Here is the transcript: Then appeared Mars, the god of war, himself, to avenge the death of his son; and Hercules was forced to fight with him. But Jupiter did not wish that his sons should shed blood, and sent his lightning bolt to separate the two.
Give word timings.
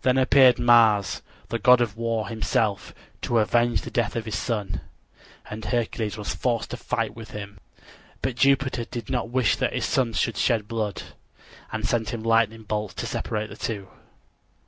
Then 0.00 0.18
appeared 0.18 0.58
Mars, 0.58 1.22
the 1.48 1.58
god 1.60 1.80
of 1.80 1.96
war, 1.96 2.26
himself, 2.26 2.92
to 3.20 3.38
avenge 3.38 3.82
the 3.82 3.92
death 3.92 4.16
of 4.16 4.24
his 4.24 4.36
son; 4.36 4.80
and 5.48 5.64
Hercules 5.66 6.16
was 6.18 6.34
forced 6.34 6.70
to 6.70 6.76
fight 6.76 7.14
with 7.14 7.30
him. 7.30 7.60
But 8.22 8.34
Jupiter 8.34 8.84
did 8.84 9.08
not 9.08 9.30
wish 9.30 9.54
that 9.54 9.72
his 9.72 9.84
sons 9.84 10.18
should 10.18 10.36
shed 10.36 10.66
blood, 10.66 11.04
and 11.70 11.86
sent 11.86 12.10
his 12.10 12.24
lightning 12.26 12.64
bolt 12.64 12.96
to 12.96 13.06
separate 13.06 13.50
the 13.50 13.56
two. 13.56 13.86